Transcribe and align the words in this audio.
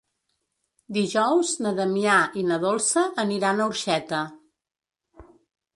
Dijous 0.95 1.51
na 1.65 1.73
Damià 1.81 2.17
i 2.43 2.47
na 2.53 2.59
Dolça 2.65 3.05
aniran 3.27 3.61
a 3.61 3.69
Orxeta. 3.73 4.25